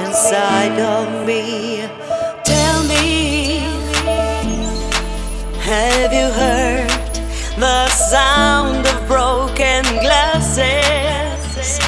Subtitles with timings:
[0.00, 1.88] inside of me.
[2.44, 3.60] Tell me,
[5.60, 6.90] have you heard
[7.58, 11.78] the sound of broken glasses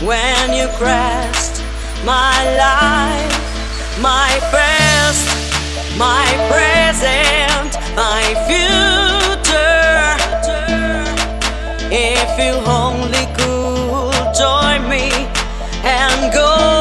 [0.00, 1.62] when you crashed
[2.04, 5.26] my life, my past,
[5.98, 8.94] my present, my future?
[11.90, 15.43] If you only could join me
[15.84, 16.73] and go